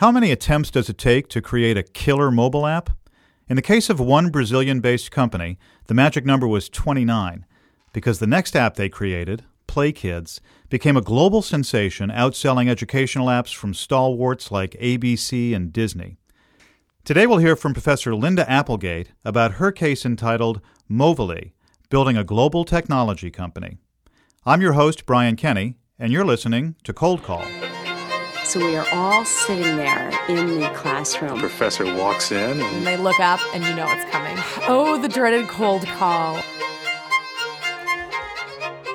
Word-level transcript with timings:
How 0.00 0.12
many 0.12 0.30
attempts 0.30 0.70
does 0.70 0.90
it 0.90 0.98
take 0.98 1.26
to 1.28 1.40
create 1.40 1.78
a 1.78 1.82
killer 1.82 2.30
mobile 2.30 2.66
app? 2.66 2.90
In 3.48 3.56
the 3.56 3.62
case 3.62 3.88
of 3.88 3.98
one 3.98 4.28
Brazilian 4.28 4.80
based 4.80 5.10
company, 5.10 5.58
the 5.86 5.94
magic 5.94 6.26
number 6.26 6.46
was 6.46 6.68
29, 6.68 7.46
because 7.94 8.18
the 8.18 8.26
next 8.26 8.54
app 8.54 8.74
they 8.74 8.90
created, 8.90 9.44
Play 9.66 9.92
Kids, 9.92 10.42
became 10.68 10.98
a 10.98 11.00
global 11.00 11.40
sensation, 11.40 12.10
outselling 12.10 12.68
educational 12.68 13.28
apps 13.28 13.54
from 13.54 13.72
stalwarts 13.72 14.50
like 14.50 14.72
ABC 14.72 15.56
and 15.56 15.72
Disney. 15.72 16.18
Today 17.06 17.26
we'll 17.26 17.38
hear 17.38 17.56
from 17.56 17.72
Professor 17.72 18.10
Lynda 18.10 18.44
Applegate 18.46 19.12
about 19.24 19.52
her 19.52 19.72
case 19.72 20.04
entitled 20.04 20.60
Movile 20.90 21.52
Building 21.88 22.18
a 22.18 22.24
Global 22.24 22.66
Technology 22.66 23.30
Company. 23.30 23.78
I'm 24.44 24.60
your 24.60 24.74
host, 24.74 25.06
Brian 25.06 25.36
Kenny, 25.36 25.76
and 25.98 26.12
you're 26.12 26.26
listening 26.26 26.76
to 26.84 26.92
Cold 26.92 27.22
Call. 27.22 27.46
So 28.46 28.64
we 28.64 28.76
are 28.76 28.86
all 28.92 29.24
sitting 29.24 29.76
there 29.76 30.08
in 30.28 30.60
the 30.60 30.68
classroom. 30.68 31.34
The 31.34 31.40
Professor 31.40 31.84
walks 31.96 32.30
in 32.30 32.38
and 32.38 32.62
And 32.62 32.86
they 32.86 32.96
look 32.96 33.18
up 33.18 33.40
and 33.52 33.64
you 33.64 33.74
know 33.74 33.90
it's 33.90 34.08
coming. 34.12 34.36
Oh, 34.68 35.02
the 35.02 35.08
dreaded 35.08 35.48
cold 35.48 35.84
call. 35.84 36.40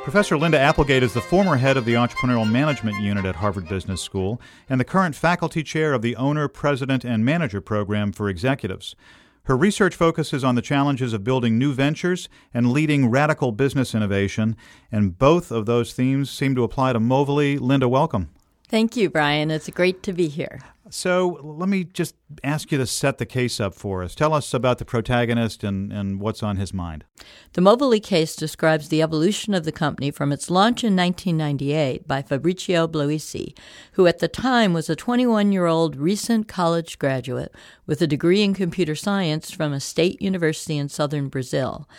Professor 0.03 0.37
Lynda 0.37 0.55
Applegate 0.55 1.03
is 1.03 1.13
the 1.13 1.19
former 1.19 1.57
head 1.57 1.75
of 1.75 1.83
the 1.83 1.95
Entrepreneurial 1.95 2.49
Management 2.49 3.01
Unit 3.01 3.25
at 3.25 3.35
Harvard 3.35 3.67
Business 3.67 4.01
School 4.01 4.41
and 4.69 4.79
the 4.79 4.85
current 4.85 5.15
faculty 5.15 5.63
chair 5.63 5.91
of 5.93 6.01
the 6.01 6.15
Owner, 6.15 6.47
President, 6.47 7.03
and 7.03 7.25
Manager 7.25 7.59
program 7.59 8.13
for 8.13 8.29
executives. 8.29 8.95
Her 9.43 9.57
research 9.57 9.95
focuses 9.95 10.45
on 10.45 10.55
the 10.55 10.61
challenges 10.61 11.11
of 11.11 11.25
building 11.25 11.57
new 11.57 11.73
ventures 11.73 12.29
and 12.53 12.71
leading 12.71 13.09
radical 13.09 13.51
business 13.51 13.93
innovation, 13.93 14.55
and 14.89 15.17
both 15.17 15.51
of 15.51 15.65
those 15.65 15.91
themes 15.91 16.31
seem 16.31 16.55
to 16.55 16.63
apply 16.63 16.93
to 16.93 17.01
Movile. 17.01 17.59
Lynda, 17.59 17.89
welcome. 17.89 18.29
Thank 18.71 18.95
you, 18.95 19.09
Brian. 19.09 19.51
It's 19.51 19.69
great 19.69 20.01
to 20.03 20.13
be 20.13 20.29
here. 20.29 20.61
So 20.89 21.39
let 21.43 21.67
me 21.67 21.83
just 21.83 22.15
ask 22.41 22.71
you 22.71 22.77
to 22.77 22.85
set 22.85 23.17
the 23.17 23.25
case 23.25 23.59
up 23.59 23.75
for 23.75 24.01
us. 24.01 24.15
Tell 24.15 24.33
us 24.33 24.53
about 24.53 24.77
the 24.77 24.85
protagonist 24.85 25.61
and, 25.61 25.91
and 25.91 26.21
what's 26.21 26.41
on 26.41 26.55
his 26.55 26.73
mind. 26.73 27.03
The 27.51 27.59
Movile 27.59 28.01
case 28.01 28.33
describes 28.33 28.87
the 28.87 29.01
evolution 29.01 29.53
of 29.53 29.65
the 29.65 29.73
company 29.73 30.09
from 30.09 30.31
its 30.31 30.49
launch 30.49 30.85
in 30.85 30.95
1998 30.95 32.07
by 32.07 32.21
Fabricio 32.21 32.87
Bloisi, 32.89 33.57
who 33.93 34.07
at 34.07 34.19
the 34.19 34.29
time 34.29 34.71
was 34.71 34.89
a 34.89 34.95
21 34.95 35.51
year 35.51 35.65
old 35.65 35.97
recent 35.97 36.47
college 36.47 36.97
graduate 36.97 37.53
with 37.85 38.01
a 38.01 38.07
degree 38.07 38.41
in 38.41 38.53
computer 38.53 38.95
science 38.95 39.51
from 39.51 39.73
a 39.73 39.81
state 39.81 40.21
university 40.21 40.77
in 40.77 40.87
southern 40.87 41.27
Brazil. 41.27 41.89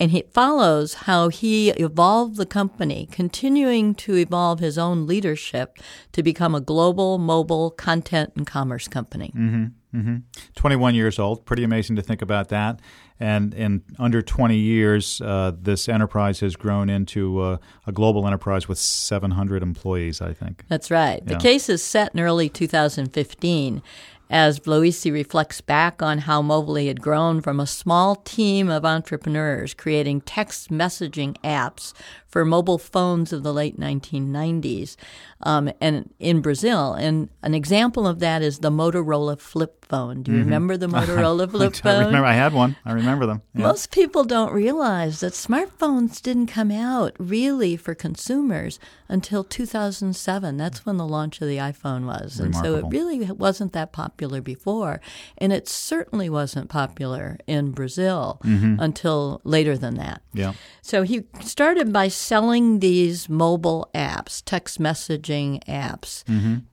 And 0.00 0.14
it 0.14 0.32
follows 0.32 0.94
how 0.94 1.28
he 1.28 1.70
evolved 1.70 2.36
the 2.36 2.46
company, 2.46 3.08
continuing 3.10 3.94
to 3.96 4.14
evolve 4.16 4.60
his 4.60 4.78
own 4.78 5.06
leadership 5.06 5.76
to 6.12 6.22
become 6.22 6.54
a 6.54 6.60
global 6.60 7.18
mobile 7.18 7.70
content 7.70 8.32
and 8.36 8.46
commerce 8.46 8.86
company. 8.86 9.32
Mm-hmm. 9.36 9.98
Mm-hmm. 9.98 10.16
21 10.54 10.94
years 10.94 11.18
old. 11.18 11.46
Pretty 11.46 11.64
amazing 11.64 11.96
to 11.96 12.02
think 12.02 12.22
about 12.22 12.48
that. 12.50 12.80
And 13.18 13.54
in 13.54 13.82
under 13.98 14.22
20 14.22 14.56
years, 14.56 15.20
uh, 15.20 15.52
this 15.60 15.88
enterprise 15.88 16.40
has 16.40 16.54
grown 16.56 16.88
into 16.88 17.40
uh, 17.40 17.56
a 17.86 17.92
global 17.92 18.26
enterprise 18.26 18.68
with 18.68 18.78
700 18.78 19.62
employees, 19.62 20.20
I 20.20 20.32
think. 20.32 20.64
That's 20.68 20.90
right. 20.90 21.22
Yeah. 21.26 21.34
The 21.34 21.40
case 21.40 21.68
is 21.68 21.82
set 21.82 22.14
in 22.14 22.20
early 22.20 22.48
2015 22.48 23.82
as 24.30 24.60
Bloisi 24.60 25.12
reflects 25.12 25.60
back 25.60 26.02
on 26.02 26.18
how 26.18 26.42
Movile 26.42 26.86
had 26.86 27.00
grown 27.00 27.40
from 27.40 27.58
a 27.58 27.66
small 27.66 28.16
team 28.16 28.68
of 28.68 28.84
entrepreneurs 28.84 29.74
creating 29.74 30.20
text 30.22 30.70
messaging 30.70 31.36
apps 31.42 31.92
for 32.26 32.44
mobile 32.44 32.78
phones 32.78 33.32
of 33.32 33.42
the 33.42 33.52
late 33.52 33.78
1990s 33.80 34.96
um, 35.42 35.70
and 35.80 36.12
in 36.18 36.40
Brazil. 36.40 36.94
And 36.94 37.28
an 37.42 37.54
example 37.54 38.06
of 38.06 38.18
that 38.20 38.42
is 38.42 38.58
the 38.58 38.70
Motorola 38.70 39.38
flip 39.38 39.84
phone. 39.84 40.22
Do 40.22 40.32
you 40.32 40.38
remember 40.38 40.76
the 40.76 40.86
Motorola 40.96 41.50
flip 41.50 41.72
Mm-hmm. 41.72 41.88
I 41.88 41.90
phone? 41.92 42.06
remember 42.06 42.26
I 42.26 42.32
had 42.34 42.52
one. 42.52 42.76
I 42.84 42.92
remember 42.92 43.26
them. 43.26 43.42
Yeah. 43.54 43.62
Most 43.68 43.90
people 43.90 44.24
don't 44.24 44.52
realize 44.52 45.20
that 45.20 45.32
smartphones 45.34 46.20
didn't 46.20 46.48
come 46.48 46.70
out 46.70 47.14
really 47.18 47.76
for 47.76 47.94
consumers 47.94 48.78
until 49.08 49.44
2007. 49.44 50.56
That's 50.56 50.84
when 50.84 50.96
the 50.98 51.06
launch 51.06 51.40
of 51.40 51.48
the 51.48 51.56
iPhone 51.56 52.04
was. 52.06 52.38
And 52.40 52.54
so 52.54 52.76
it 52.76 52.84
really 52.90 53.30
wasn't 53.30 53.72
that 53.72 53.92
popular 53.92 54.40
before. 54.42 55.00
And 55.38 55.52
it 55.52 55.68
certainly 55.68 56.28
wasn't 56.28 56.68
popular 56.68 57.38
in 57.46 57.70
Brazil 57.72 58.40
until 58.44 59.40
later 59.44 59.76
than 59.78 59.94
that. 59.96 60.20
yeah. 60.32 60.52
So 60.82 61.02
he 61.02 61.24
started 61.42 61.92
by 61.92 62.08
selling 62.08 62.78
these 62.80 63.28
mobile 63.28 63.90
apps, 63.94 64.42
text 64.44 64.80
messaging 65.28 65.62
apps, 65.64 66.24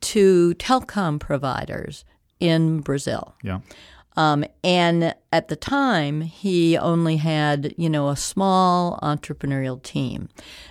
to 0.01 0.53
telecom 0.55 1.19
providers 1.19 2.05
in 2.39 2.79
Brazil. 2.81 3.35
Yeah. 3.43 3.59
Um, 4.17 4.45
and 4.63 5.13
at 5.33 5.49
the 5.49 5.57
time, 5.57 6.21
he 6.21 6.77
only 6.77 7.17
had, 7.17 7.75
you 7.77 7.89
know, 7.89 8.07
a 8.09 8.15
small 8.15 8.97
entrepreneurial 9.03 9.81
team. 9.83 10.29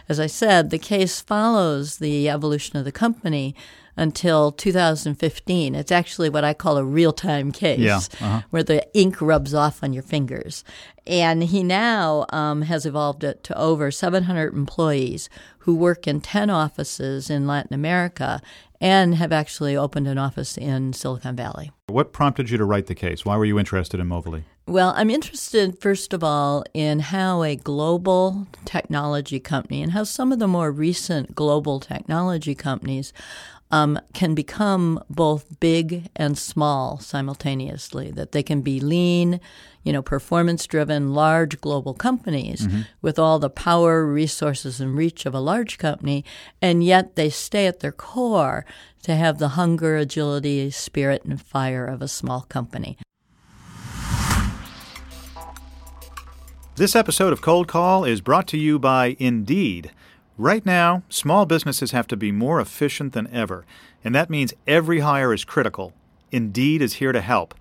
As 0.09 0.19
I 0.19 0.29
said, 0.29 0.71
the 0.71 0.79
case 0.79 1.21
follows 1.21 1.99
the 1.99 2.31
evolution 2.31 2.79
of 2.79 2.87
the 2.87 2.93
company 2.93 3.55
until 3.97 4.53
2015. 4.53 5.75
It's 5.75 5.93
actually 5.93 6.29
what 6.29 6.45
I 6.45 6.55
call 6.55 6.77
a 6.77 6.85
real 6.85 7.13
time 7.13 7.53
case, 7.53 7.79
Yeah, 7.81 7.97
uh-huh. 7.97 8.43
where 8.51 8.63
the 8.63 8.87
ink 8.99 9.21
rubs 9.21 9.55
off 9.55 9.83
on 9.83 9.93
your 9.93 10.03
fingers. 10.03 10.65
And 11.07 11.45
he 11.45 11.63
now 11.63 12.27
um, 12.31 12.63
has 12.63 12.87
evolved 12.87 13.25
it 13.25 13.45
to 13.45 13.59
over 13.59 13.91
700 13.91 14.55
employees 14.55 15.29
who 15.59 15.75
work 15.75 16.07
in 16.07 16.21
10 16.21 16.51
offices 16.51 17.29
in 17.29 17.47
Latin 17.47 17.75
America 17.75 18.41
and 18.81 19.15
have 19.15 19.33
actually 19.33 19.77
opened 19.77 20.07
an 20.09 20.19
office 20.19 20.59
in 20.59 20.93
Silicon 20.93 21.37
Valley. 21.37 21.73
What 21.87 22.13
prompted 22.13 22.51
you 22.51 22.59
to 22.59 22.65
write 22.65 22.87
the 22.87 22.95
case? 22.95 23.25
Why 23.25 23.37
were 23.37 23.45
you 23.45 23.59
interested 23.59 24.01
in 24.01 24.09
Movile? 24.09 24.43
Well, 24.67 24.95
I'm 24.97 25.11
interested, 25.11 25.79
first 25.79 26.15
of 26.15 26.25
all, 26.25 26.65
in 26.73 27.01
how 27.01 27.43
a 27.43 27.55
global 27.55 28.47
technology 28.65 29.39
company 29.39 29.83
and 29.83 29.93
how 29.93 30.05
some 30.05 30.33
of 30.33 30.39
the 30.39 30.49
more 30.49 30.73
recent 30.73 31.35
global 31.35 31.81
technology 31.81 32.55
companies 32.55 33.13
um, 33.71 33.99
can 34.13 34.35
become 34.35 35.03
both 35.11 35.59
big 35.59 36.09
and 36.15 36.39
small 36.39 36.99
simultaneously, 36.99 38.11
that 38.13 38.33
they 38.33 38.43
can 38.43 38.61
be 38.61 38.79
lean, 38.79 39.41
you 39.83 39.93
know, 39.93 40.03
performance 40.03 40.67
driven, 40.67 41.13
large 41.13 41.61
global 41.61 41.93
companies 41.95 42.69
with 43.03 43.19
all 43.19 43.39
the 43.39 43.51
power, 43.51 44.07
resources, 44.07 44.81
and 44.81 44.97
reach 44.97 45.27
of 45.27 45.35
a 45.35 45.41
large 45.41 45.79
company, 45.79 46.25
and 46.63 46.85
yet 46.85 47.17
they 47.17 47.29
stay 47.29 47.67
at 47.67 47.81
their 47.81 47.93
core 47.93 48.65
to 49.03 49.15
have 49.15 49.39
the 49.39 49.49
hunger, 49.49 49.97
agility, 49.97 50.71
spirit, 50.71 51.25
and 51.25 51.43
fire 51.43 51.85
of 51.85 52.01
a 52.01 52.09
small 52.09 52.43
company. 52.43 52.97
This 56.77 56.97
episode 56.97 57.33
of 57.33 57.41
Cold 57.41 57.69
Call 57.69 58.05
is 58.05 58.21
brought 58.21 58.49
to 58.49 58.59
you 58.59 58.79
by 58.81 59.17
Indeed. 59.21 59.93
Right 60.37 60.67
now, 60.67 61.05
small 61.09 61.47
businesses 61.47 61.93
have 61.93 62.09
to 62.09 62.17
be 62.17 62.33
more 62.33 62.61
efficient 62.61 63.13
than 63.13 63.29
ever, 63.33 63.65
and 64.03 64.13
that 64.17 64.29
means 64.29 64.53
every 64.67 64.99
hire 64.99 65.33
is 65.33 65.45
critical. 65.45 65.93
Indeed 66.33 66.83
is 66.83 66.95
here 66.95 67.13
to 67.13 67.21
help. 67.21 67.55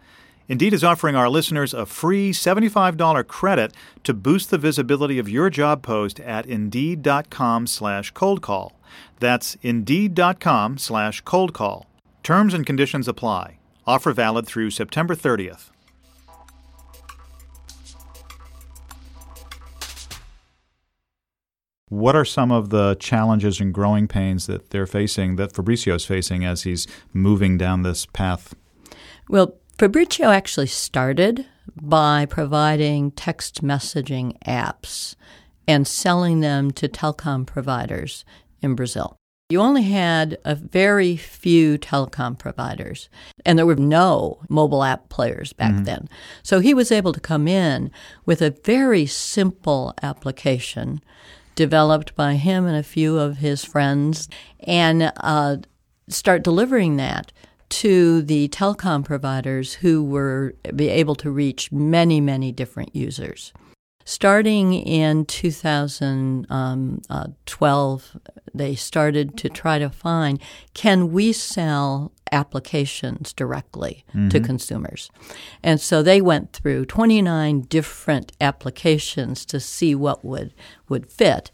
Indeed 0.49 0.73
is 0.73 0.83
offering 0.83 1.15
our 1.15 1.29
listeners 1.29 1.75
a 1.75 1.85
free 1.85 2.31
$75 2.31 3.27
credit 3.27 3.73
to 4.03 4.13
boost 4.15 4.49
the 4.49 4.57
visibility 4.57 5.19
of 5.19 5.29
your 5.29 5.51
job 5.51 5.83
post 5.83 6.19
at 6.21 6.47
indeed.com 6.47 7.67
slash 7.67 8.09
cold 8.11 8.41
call. 8.41 8.73
That's 9.19 9.55
indeed.com 9.61 10.79
slash 10.79 11.21
cold 11.21 11.53
call. 11.53 11.85
Terms 12.23 12.55
and 12.55 12.65
conditions 12.65 13.07
apply. 13.07 13.59
Offer 13.85 14.13
valid 14.13 14.47
through 14.47 14.71
September 14.71 15.15
30th. 15.15 15.72
What 21.93 22.15
are 22.15 22.25
some 22.25 22.51
of 22.51 22.71
the 22.71 22.95
challenges 22.99 23.59
and 23.61 23.71
growing 23.71 24.07
pains 24.07 24.47
that 24.47 24.71
they're 24.71 24.87
facing, 24.87 25.35
that 25.35 25.53
Fabricio's 25.53 26.05
facing 26.05 26.43
as 26.43 26.63
he's 26.63 26.87
moving 27.13 27.55
down 27.55 27.83
this 27.83 28.07
path? 28.07 28.55
Well, 29.29 29.59
Fabricio 29.77 30.33
actually 30.33 30.67
started 30.67 31.45
by 31.79 32.25
providing 32.25 33.11
text 33.11 33.63
messaging 33.63 34.39
apps 34.39 35.15
and 35.67 35.87
selling 35.87 36.39
them 36.39 36.71
to 36.71 36.89
telecom 36.89 37.45
providers 37.45 38.25
in 38.63 38.73
Brazil. 38.73 39.15
You 39.49 39.61
only 39.61 39.83
had 39.83 40.39
a 40.43 40.55
very 40.55 41.15
few 41.15 41.77
telecom 41.77 42.39
providers, 42.39 43.07
and 43.45 43.59
there 43.59 43.67
were 43.67 43.75
no 43.75 44.39
mobile 44.49 44.83
app 44.83 45.09
players 45.09 45.53
back 45.53 45.73
mm-hmm. 45.73 45.83
then. 45.83 46.09
So 46.41 46.59
he 46.59 46.73
was 46.73 46.91
able 46.91 47.13
to 47.13 47.19
come 47.19 47.47
in 47.47 47.91
with 48.25 48.41
a 48.41 48.49
very 48.63 49.05
simple 49.05 49.93
application 50.01 51.03
developed 51.55 52.15
by 52.15 52.35
him 52.35 52.65
and 52.65 52.75
a 52.75 52.83
few 52.83 53.17
of 53.17 53.37
his 53.37 53.63
friends 53.63 54.27
and 54.61 55.11
uh, 55.17 55.57
start 56.07 56.43
delivering 56.43 56.97
that 56.97 57.31
to 57.69 58.21
the 58.21 58.47
telecom 58.49 59.03
providers 59.03 59.73
who 59.75 60.03
were 60.03 60.53
able 60.77 61.15
to 61.15 61.31
reach 61.31 61.71
many, 61.71 62.21
many 62.21 62.51
different 62.51 62.95
users. 62.95 63.51
Starting 64.05 64.73
in 64.73 65.25
2012, 65.25 68.17
they 68.53 68.75
started 68.75 69.35
to 69.37 69.49
try 69.49 69.79
to 69.79 69.89
find 69.89 70.39
can 70.73 71.11
we 71.11 71.33
sell 71.33 72.11
applications 72.31 73.33
directly 73.33 74.05
to 74.29 74.39
consumers? 74.39 75.09
And 75.63 75.79
so 75.79 76.01
they 76.03 76.21
went 76.21 76.53
through 76.53 76.85
29 76.85 77.61
different 77.61 78.31
applications 78.41 79.45
to 79.45 79.59
see 79.59 79.93
what 79.95 80.23
would, 80.25 80.53
would 80.89 81.09
fit. 81.11 81.51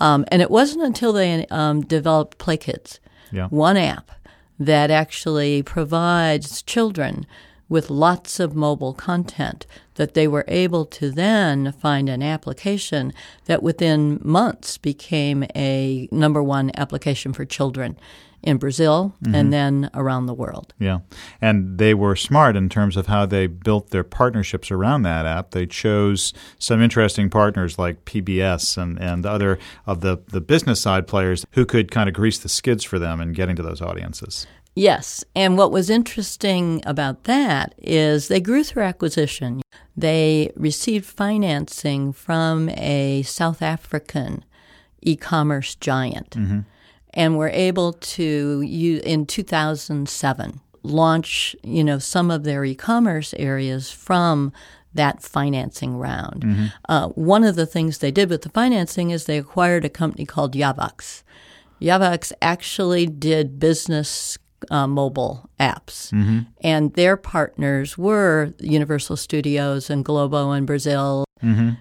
Um, 0.00 0.24
and 0.28 0.40
it 0.42 0.50
wasn't 0.50 0.82
until 0.84 1.12
they 1.12 1.46
um, 1.50 1.82
developed 1.82 2.38
PlayKids, 2.38 2.98
Yeah. 3.30 3.46
one 3.48 3.76
app 3.76 4.10
that 4.58 4.90
actually 4.90 5.62
provides 5.62 6.62
children 6.62 7.26
with 7.72 7.88
lots 7.88 8.38
of 8.38 8.54
mobile 8.54 8.92
content 8.92 9.64
that 9.94 10.12
they 10.12 10.28
were 10.28 10.44
able 10.46 10.84
to 10.84 11.10
then 11.10 11.72
find 11.72 12.06
an 12.06 12.22
application 12.22 13.14
that 13.46 13.62
within 13.62 14.20
months 14.22 14.76
became 14.76 15.42
a 15.56 16.06
number 16.12 16.42
one 16.42 16.70
application 16.76 17.32
for 17.32 17.46
children 17.46 17.98
in 18.42 18.58
Brazil 18.58 19.14
mm-hmm. 19.24 19.34
and 19.34 19.52
then 19.54 19.88
around 19.94 20.26
the 20.26 20.34
world. 20.34 20.74
Yeah. 20.78 20.98
And 21.40 21.78
they 21.78 21.94
were 21.94 22.14
smart 22.14 22.56
in 22.56 22.68
terms 22.68 22.94
of 22.98 23.06
how 23.06 23.24
they 23.24 23.46
built 23.46 23.88
their 23.88 24.04
partnerships 24.04 24.70
around 24.70 25.02
that 25.02 25.24
app. 25.24 25.52
They 25.52 25.64
chose 25.64 26.34
some 26.58 26.82
interesting 26.82 27.30
partners 27.30 27.78
like 27.78 28.04
PBS 28.04 28.76
and, 28.76 29.00
and 29.00 29.24
other 29.24 29.58
of 29.86 30.02
the, 30.02 30.18
the 30.26 30.42
business 30.42 30.82
side 30.82 31.06
players 31.06 31.46
who 31.52 31.64
could 31.64 31.90
kind 31.90 32.10
of 32.10 32.14
grease 32.14 32.38
the 32.38 32.50
skids 32.50 32.84
for 32.84 32.98
them 32.98 33.18
in 33.18 33.32
getting 33.32 33.56
to 33.56 33.62
those 33.62 33.80
audiences. 33.80 34.46
Yes. 34.74 35.22
And 35.36 35.58
what 35.58 35.70
was 35.70 35.90
interesting 35.90 36.82
about 36.86 37.24
that 37.24 37.74
is 37.78 38.28
they 38.28 38.40
grew 38.40 38.64
through 38.64 38.84
acquisition. 38.84 39.60
They 39.96 40.50
received 40.56 41.04
financing 41.04 42.12
from 42.14 42.70
a 42.70 43.22
South 43.22 43.60
African 43.60 44.44
e 45.02 45.16
commerce 45.16 45.74
giant 45.74 46.36
and 47.14 47.36
were 47.36 47.50
able 47.50 47.92
to, 47.92 48.62
in 49.04 49.26
2007, 49.26 50.60
launch 50.84 51.54
you 51.62 51.84
know 51.84 51.98
some 51.98 52.30
of 52.30 52.42
their 52.44 52.64
e-commerce 52.64 53.34
areas 53.38 53.90
from 53.90 54.52
that 54.94 55.22
financing 55.22 55.96
round. 55.96 56.44
Uh, 56.88 57.08
one 57.08 57.44
of 57.44 57.54
the 57.56 57.66
things 57.66 57.98
they 57.98 58.10
did 58.10 58.28
with 58.30 58.42
the 58.42 58.48
financing 58.48 59.10
is 59.10 59.24
they 59.24 59.38
acquired 59.38 59.84
a 59.84 59.88
company 59.90 60.24
called 60.26 60.54
Yavax. 60.54 61.22
Yavax 61.80 62.32
actually 62.40 63.06
did 63.06 63.58
business 63.58 64.38
uh, 64.70 64.86
mobile 64.86 65.48
apps, 65.58 66.10
and 66.60 66.92
their 66.94 67.16
partners 67.16 67.96
were 67.98 68.52
Universal 68.60 69.16
Studios 69.16 69.90
and 69.90 70.04
Globo 70.04 70.52
in 70.52 70.64
Brazil, 70.66 71.24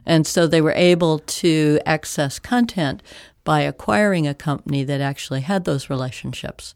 and 0.05 0.25
so 0.25 0.47
they 0.47 0.61
were 0.61 0.73
able 0.75 1.19
to 1.19 1.79
access 1.85 2.39
content 2.39 3.03
by 3.43 3.61
acquiring 3.61 4.27
a 4.27 4.33
company 4.33 4.83
that 4.83 5.01
actually 5.01 5.41
had 5.41 5.65
those 5.65 5.89
relationships 5.89 6.73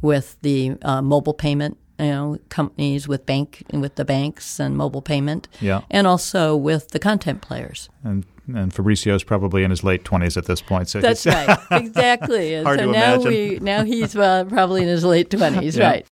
with 0.00 0.36
the 0.42 0.76
uh, 0.82 1.02
mobile 1.02 1.34
payment 1.34 1.76
you 1.98 2.06
know 2.06 2.38
companies 2.48 3.08
with 3.08 3.26
bank 3.26 3.62
with 3.72 3.94
the 3.96 4.04
banks 4.04 4.60
and 4.60 4.76
mobile 4.76 5.02
payment 5.02 5.48
Yeah. 5.60 5.80
and 5.90 6.06
also 6.06 6.56
with 6.56 6.88
the 6.90 6.98
content 6.98 7.40
players 7.42 7.88
And 8.04 8.24
and 8.54 8.72
Fabricio's 8.72 9.24
probably 9.24 9.62
in 9.64 9.70
his 9.70 9.84
late 9.84 10.04
20s 10.04 10.36
at 10.38 10.46
this 10.46 10.62
point. 10.62 10.88
So 10.88 11.00
that's 11.00 11.26
right 11.26 11.58
exactly 11.70 12.54
and 12.54 12.64
Hard 12.66 12.78
so 12.80 12.86
to 12.86 12.92
now 12.92 13.14
imagine. 13.14 13.30
we 13.30 13.58
now 13.60 13.84
he's 13.84 14.16
uh, 14.16 14.44
probably 14.48 14.82
in 14.82 14.88
his 14.88 15.04
late 15.04 15.28
20s 15.30 15.76
Yeah. 15.76 15.88
right 15.90 16.06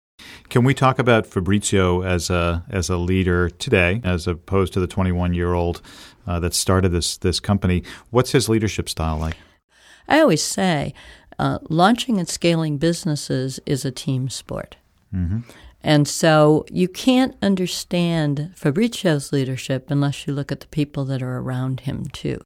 Can 0.48 0.64
we 0.64 0.74
talk 0.74 0.98
about 0.98 1.26
Fabricio 1.30 2.04
as 2.04 2.30
a 2.30 2.64
as 2.70 2.90
a 2.90 2.96
leader 2.96 3.50
today, 3.50 4.00
as 4.04 4.26
opposed 4.26 4.72
to 4.74 4.80
the 4.80 4.86
21 4.86 5.34
year 5.34 5.52
old 5.54 5.80
uh, 6.26 6.40
that 6.40 6.54
started 6.54 6.90
this 6.90 7.16
this 7.18 7.40
company? 7.40 7.82
What's 8.10 8.32
his 8.32 8.48
leadership 8.48 8.88
style 8.88 9.18
like? 9.18 9.36
i 10.08 10.20
always 10.20 10.42
say 10.42 10.92
uh, 11.38 11.58
launching 11.70 12.18
and 12.18 12.28
scaling 12.28 12.78
businesses 12.78 13.58
is 13.66 13.84
a 13.84 13.90
team 13.90 14.28
sport 14.28 14.76
And 15.84 16.08
so 16.08 16.64
you 16.72 16.88
can't 16.88 17.36
understand 17.42 18.52
Fabricio's 18.58 19.32
leadership 19.32 19.90
unless 19.90 20.26
you 20.26 20.32
look 20.32 20.50
at 20.50 20.60
the 20.60 20.66
people 20.68 21.04
that 21.04 21.22
are 21.22 21.36
around 21.38 21.80
him 21.80 22.06
too. 22.06 22.40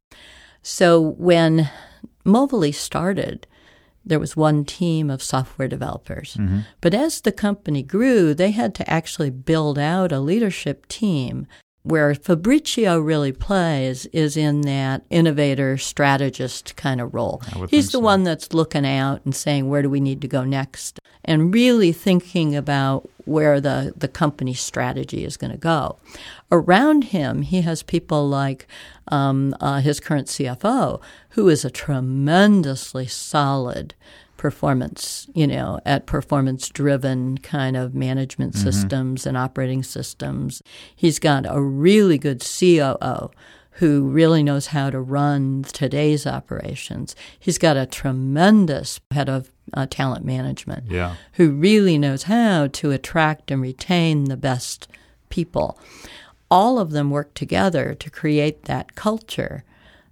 So 0.61 0.99
when 1.17 1.69
Movile 2.25 2.75
started, 2.75 3.47
there 4.05 4.19
was 4.19 4.35
one 4.35 4.65
team 4.65 5.09
of 5.09 5.23
software 5.23 5.69
developers. 5.69 6.37
But 6.81 6.93
as 6.93 7.21
the 7.21 7.31
company 7.31 7.81
grew, 7.81 8.33
they 8.33 8.51
had 8.51 8.75
to 8.75 8.89
actually 8.89 9.29
build 9.29 9.79
out 9.79 10.11
a 10.11 10.19
leadership 10.19 10.87
team. 10.87 11.47
Where 11.83 12.13
Fabricio 12.13 13.03
really 13.03 13.31
plays 13.31 14.05
is 14.07 14.35
in 14.35 14.61
that 14.61 15.05
innovator 15.09 15.77
strategist 15.77 16.75
kind 16.75 16.99
of 16.99 17.13
role. 17.13 17.41
He's 17.69 17.87
the 17.87 17.93
so. 17.93 17.99
one 17.99 18.25
that's 18.25 18.53
looking 18.53 18.85
out 18.85 19.21
and 19.23 19.33
saying, 19.33 19.69
where 19.69 19.81
do 19.81 19.89
we 19.89 20.01
need 20.01 20.19
to 20.21 20.27
go 20.27 20.43
next? 20.43 20.99
And 21.23 21.53
really 21.53 21.93
thinking 21.93 22.53
about 22.53 23.09
where 23.29 23.61
the, 23.61 23.93
the 23.95 24.07
company 24.07 24.53
strategy 24.53 25.23
is 25.23 25.37
going 25.37 25.51
to 25.51 25.57
go. 25.57 25.97
Around 26.51 27.05
him, 27.05 27.43
he 27.43 27.61
has 27.61 27.83
people 27.83 28.27
like 28.27 28.67
um, 29.07 29.55
uh, 29.61 29.79
his 29.81 29.99
current 29.99 30.27
CFO, 30.27 31.01
who 31.31 31.47
is 31.47 31.63
a 31.63 31.69
tremendously 31.69 33.07
solid 33.07 33.93
performance, 34.37 35.27
you 35.33 35.45
know, 35.45 35.79
at 35.85 36.05
performance 36.05 36.69
driven 36.69 37.37
kind 37.39 37.75
of 37.75 37.93
management 37.93 38.55
systems 38.55 39.27
and 39.27 39.37
operating 39.37 39.83
systems. 39.83 40.63
He's 40.95 41.19
got 41.19 41.45
a 41.47 41.61
really 41.61 42.17
good 42.17 42.41
COO 42.41 43.31
who 43.79 44.03
really 44.09 44.43
knows 44.43 44.67
how 44.67 44.89
to 44.89 44.99
run 44.99 45.63
today's 45.63 46.27
operations. 46.27 47.15
He's 47.39 47.57
got 47.57 47.77
a 47.77 47.85
tremendous 47.85 48.99
head 49.11 49.29
of 49.29 49.51
uh, 49.73 49.85
talent 49.89 50.25
management 50.25 50.91
Yeah. 50.91 51.15
who 51.33 51.51
really 51.51 51.97
knows 51.97 52.23
how 52.23 52.67
to 52.67 52.91
attract 52.91 53.51
and 53.51 53.61
retain 53.61 54.25
the 54.25 54.37
best 54.37 54.87
people. 55.29 55.79
All 56.51 56.77
of 56.79 56.91
them 56.91 57.09
work 57.09 57.33
together 57.33 57.93
to 57.95 58.09
create 58.09 58.63
that 58.65 58.95
culture 58.95 59.63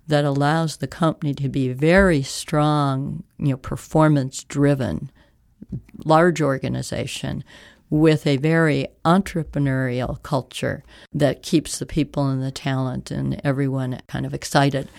that 0.07 0.23
allows 0.23 0.77
the 0.77 0.87
company 0.87 1.33
to 1.33 1.49
be 1.49 1.67
very 1.73 2.21
strong, 2.23 3.23
you 3.37 3.49
know, 3.49 3.57
performance 3.57 4.43
driven, 4.45 5.11
large 6.05 6.41
organization 6.41 7.43
with 7.89 8.27
a 8.27 8.37
very 8.37 8.87
entrepreneurial 9.05 10.21
culture 10.23 10.83
that 11.13 11.41
keeps 11.41 11.79
the 11.79 11.85
people 11.85 12.27
and 12.27 12.43
the 12.43 12.51
talent 12.51 13.11
and 13.11 13.39
everyone 13.43 13.99
kind 14.07 14.25
of 14.25 14.33
excited 14.33 14.89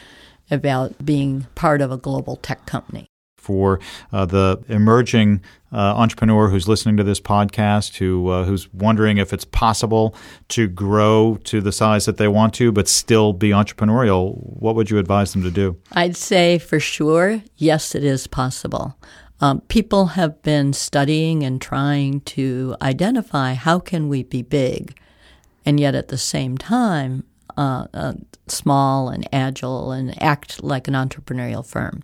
about 0.50 1.04
being 1.04 1.46
part 1.54 1.80
of 1.80 1.90
a 1.90 1.96
global 1.96 2.36
tech 2.36 2.66
company. 2.66 3.06
For 3.36 3.80
uh, 4.12 4.26
the 4.26 4.62
emerging 4.68 5.40
uh, 5.72 5.76
entrepreneur 5.76 6.48
who's 6.48 6.68
listening 6.68 6.98
to 6.98 7.04
this 7.04 7.20
podcast, 7.20 7.96
who 7.96 8.28
uh, 8.28 8.44
who's 8.44 8.70
wondering 8.74 9.16
if 9.16 9.32
it's 9.32 9.44
possible 9.44 10.14
to 10.48 10.68
grow 10.68 11.38
to 11.44 11.62
the 11.62 11.72
size 11.72 12.04
that 12.04 12.18
they 12.18 12.28
want 12.28 12.52
to, 12.54 12.72
but 12.72 12.88
still 12.88 13.32
be 13.32 13.50
entrepreneurial, 13.50 14.34
what 14.36 14.74
would 14.74 14.90
you 14.90 14.98
advise 14.98 15.32
them 15.32 15.42
to 15.44 15.50
do? 15.50 15.78
I'd 15.92 16.16
say 16.16 16.58
for 16.58 16.78
sure, 16.78 17.42
yes, 17.56 17.94
it 17.94 18.04
is 18.04 18.26
possible. 18.26 18.98
Um, 19.40 19.60
people 19.62 20.06
have 20.06 20.42
been 20.42 20.72
studying 20.72 21.44
and 21.44 21.60
trying 21.60 22.20
to 22.22 22.76
identify 22.82 23.54
how 23.54 23.78
can 23.78 24.08
we 24.08 24.22
be 24.22 24.42
big, 24.42 24.98
and 25.64 25.78
yet 25.78 25.94
at 25.94 26.08
the 26.08 26.18
same 26.18 26.58
time, 26.58 27.24
uh, 27.56 27.86
uh, 27.94 28.14
small 28.46 29.08
and 29.08 29.28
agile 29.32 29.92
and 29.92 30.20
act 30.22 30.62
like 30.62 30.88
an 30.88 30.94
entrepreneurial 30.94 31.64
firm. 31.64 32.02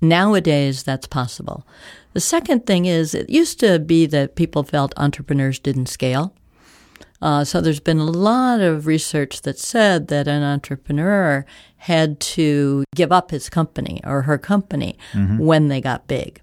Nowadays, 0.00 0.82
that's 0.82 1.06
possible. 1.06 1.66
The 2.12 2.20
second 2.20 2.66
thing 2.66 2.86
is, 2.86 3.14
it 3.14 3.30
used 3.30 3.60
to 3.60 3.78
be 3.78 4.06
that 4.06 4.36
people 4.36 4.62
felt 4.62 4.92
entrepreneurs 4.96 5.58
didn't 5.58 5.86
scale. 5.86 6.34
Uh, 7.22 7.44
so 7.44 7.60
there's 7.60 7.80
been 7.80 7.98
a 7.98 8.04
lot 8.04 8.60
of 8.60 8.86
research 8.86 9.42
that 9.42 9.58
said 9.58 10.08
that 10.08 10.28
an 10.28 10.42
entrepreneur 10.42 11.46
had 11.78 12.20
to 12.20 12.84
give 12.94 13.12
up 13.12 13.30
his 13.30 13.48
company 13.48 14.00
or 14.04 14.22
her 14.22 14.38
company 14.38 14.98
when 15.38 15.68
they 15.68 15.80
got 15.80 16.06
big. 16.06 16.40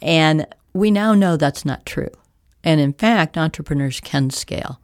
And 0.00 0.46
we 0.72 0.90
now 0.90 1.14
know 1.14 1.36
that's 1.36 1.64
not 1.64 1.86
true. 1.86 2.10
And 2.64 2.80
in 2.80 2.92
fact, 2.92 3.38
entrepreneurs 3.38 4.00
can 4.00 4.30
scale. 4.30 4.80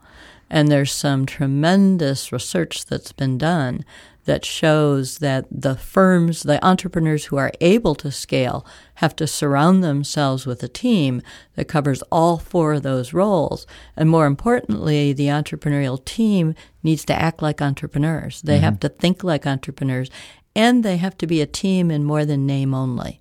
And 0.48 0.68
there's 0.68 0.92
some 0.92 1.26
tremendous 1.26 2.30
research 2.30 2.84
that's 2.86 3.12
been 3.12 3.38
done 3.38 3.84
that 4.24 4.44
shows 4.44 5.18
that 5.18 5.46
the 5.50 5.76
firms, 5.76 6.44
the 6.44 6.64
entrepreneurs 6.64 7.26
who 7.26 7.36
are 7.36 7.52
able 7.60 7.94
to 7.96 8.10
scale, 8.10 8.64
have 8.96 9.16
to 9.16 9.26
surround 9.26 9.82
themselves 9.82 10.46
with 10.46 10.62
a 10.62 10.68
team 10.68 11.22
that 11.56 11.68
covers 11.68 12.02
all 12.12 12.38
four 12.38 12.74
of 12.74 12.82
those 12.82 13.12
roles. 13.12 13.66
And 13.96 14.08
more 14.08 14.26
importantly, 14.26 15.12
the 15.12 15.26
entrepreneurial 15.26 16.04
team 16.04 16.54
needs 16.82 17.04
to 17.06 17.14
act 17.14 17.42
like 17.42 17.60
entrepreneurs. 17.60 18.42
They 18.42 18.56
mm-hmm. 18.56 18.64
have 18.64 18.80
to 18.80 18.88
think 18.88 19.24
like 19.24 19.46
entrepreneurs, 19.46 20.10
and 20.54 20.84
they 20.84 20.98
have 20.98 21.18
to 21.18 21.26
be 21.26 21.40
a 21.40 21.46
team 21.46 21.90
in 21.90 22.04
more 22.04 22.24
than 22.24 22.46
name 22.46 22.74
only. 22.74 23.20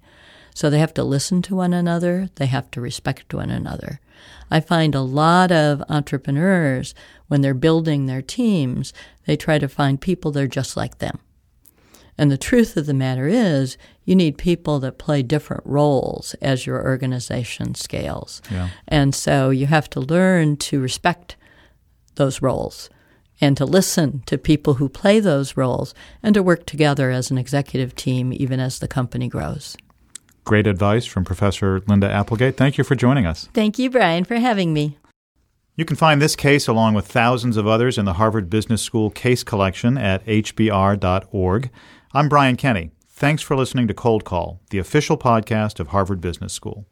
So 0.53 0.70
they 0.70 0.79
have 0.79 0.93
to 0.96 1.03
listen 1.03 1.41
to 1.43 1.55
one 1.55 1.74
another, 1.74 2.29
they 2.36 2.46
have 2.46 2.70
to 2.72 2.81
respect 2.81 3.34
one 3.34 3.50
another. 3.50 4.00
I 4.50 4.60
find 4.60 4.96
a 4.96 5.01
lot 5.01 5.51
of 5.51 5.84
entrepreneurs, 5.90 6.94
when 7.28 7.42
they're 7.42 7.54
building 7.54 8.06
their 8.06 8.22
teams, 8.22 8.94
they 9.25 9.38
try 9.38 9.58
to 9.58 9.70
find 9.70 10.01
people 10.01 10.32
that 10.32 10.44
are 10.44 10.48
just 10.48 10.75
like 10.75 10.98
them. 10.98 11.20
And 12.18 12.30
the 12.30 12.38
truth 12.38 12.75
of 12.78 12.86
the 12.86 12.94
matter 12.94 13.28
is, 13.28 13.78
you 14.04 14.16
need 14.16 14.38
people 14.38 14.80
that 14.82 14.98
play 14.98 15.24
different 15.24 15.63
roles 15.66 16.36
as 16.42 16.66
your 16.66 16.84
organization 16.84 17.74
scales. 17.74 18.42
Yeah. 18.51 18.70
And 18.88 19.16
so 19.16 19.50
you 19.50 19.66
have 19.68 19.90
to 19.92 20.01
learn 20.01 20.58
to 20.58 20.82
respect 20.82 21.38
those 22.16 22.42
roles 22.42 22.90
and 23.40 23.58
to 23.58 23.66
listen 23.66 24.24
to 24.28 24.38
people 24.38 24.75
who 24.75 24.90
play 24.90 25.20
those 25.20 25.58
roles 25.58 25.96
and 26.22 26.34
to 26.36 26.44
work 26.44 26.66
together 26.66 27.10
as 27.10 27.32
an 27.32 27.38
executive 27.38 27.96
team 27.96 28.32
even 28.34 28.60
as 28.60 28.80
the 28.80 28.88
company 28.88 29.28
grows. 29.28 29.75
Great 30.43 30.67
advice 30.67 31.05
from 31.05 31.24
Professor 31.24 31.81
Lynda 31.81 32.10
Applegate. 32.10 32.57
Thank 32.57 32.77
you 32.77 32.83
for 32.83 32.95
joining 32.95 33.25
us. 33.25 33.48
Thank 33.53 33.77
you, 33.79 33.89
Brian, 33.89 34.24
for 34.24 34.36
having 34.36 34.74
me. 34.74 34.98
You 35.75 35.86
can 35.86 35.95
find 35.95 36.21
this 36.21 36.36
case 36.36 36.67
along 36.67 36.95
with 36.95 37.07
thousands 37.07 37.57
of 37.57 37.65
others 37.65 37.98
in 37.98 38.05
the 38.05 38.13
Harvard 38.13 38.50
Business 38.50 38.81
School 38.81 39.10
case 39.10 39.43
collection 39.43 39.98
at 39.98 40.25
hbr.org. 40.25 41.69
I'm 42.13 42.29
Brian 42.29 42.57
Kenny. 42.57 42.91
Thanks 43.07 43.41
for 43.41 43.55
listening 43.55 43.88
to 43.88 43.93
Cold 43.93 44.25
Call, 44.25 44.60
the 44.69 44.79
official 44.79 45.17
podcast 45.17 45.79
of 45.79 45.89
Harvard 45.89 46.21
Business 46.21 46.53
School. 46.53 46.86